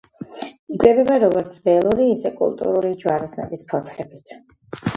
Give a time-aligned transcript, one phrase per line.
[0.75, 4.37] იკვებება როგორც ველური, ისე კულტურული ჯვაროსნების ფოთლებით.